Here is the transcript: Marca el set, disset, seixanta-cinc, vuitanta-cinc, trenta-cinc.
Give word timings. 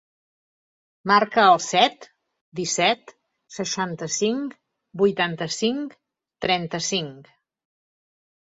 Marca 1.11 1.43
el 1.49 1.59
set, 1.65 2.07
disset, 2.61 3.13
seixanta-cinc, 3.57 4.57
vuitanta-cinc, 5.05 5.97
trenta-cinc. 6.47 7.33